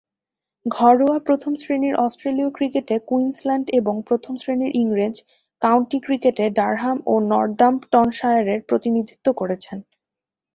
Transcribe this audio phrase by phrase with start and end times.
[0.65, 5.15] ঘরোয়া প্রথম-শ্রেণীর অস্ট্রেলীয় ক্রিকেটে কুইন্সল্যান্ড এবং প্রথম-শ্রেণীর ইংরেজ
[5.61, 9.77] কাউন্টি ক্রিকেটে ডারহাম ও নর্দাম্পটনশায়ারের প্রতিনিধিত্ব করেছেন।